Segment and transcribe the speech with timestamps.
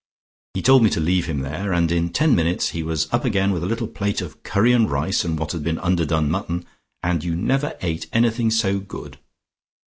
[0.55, 3.51] He told me to leave him there, and in ten minutes he was up again
[3.51, 6.65] with a little plate of curry and rice and what had been underdone mutton,
[7.03, 9.19] and you never ate anything so good.